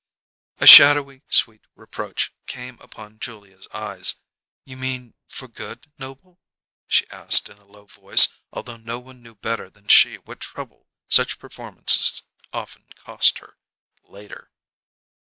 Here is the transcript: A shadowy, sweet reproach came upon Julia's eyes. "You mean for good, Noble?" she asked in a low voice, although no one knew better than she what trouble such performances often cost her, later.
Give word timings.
A 0.57 0.65
shadowy, 0.65 1.21
sweet 1.29 1.61
reproach 1.75 2.33
came 2.47 2.79
upon 2.79 3.19
Julia's 3.19 3.67
eyes. 3.71 4.15
"You 4.65 4.75
mean 4.75 5.13
for 5.27 5.47
good, 5.47 5.91
Noble?" 5.99 6.39
she 6.87 7.07
asked 7.11 7.49
in 7.49 7.59
a 7.59 7.67
low 7.67 7.85
voice, 7.85 8.29
although 8.51 8.77
no 8.77 8.97
one 8.97 9.21
knew 9.21 9.35
better 9.35 9.69
than 9.69 9.87
she 9.87 10.15
what 10.17 10.39
trouble 10.39 10.87
such 11.07 11.37
performances 11.37 12.23
often 12.51 12.85
cost 12.95 13.37
her, 13.37 13.57
later. 14.01 14.49